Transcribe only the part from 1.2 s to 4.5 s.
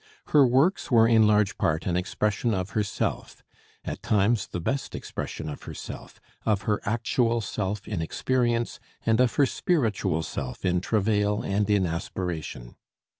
large part an expression of herself; at times